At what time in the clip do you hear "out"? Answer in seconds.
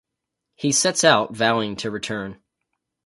1.03-1.35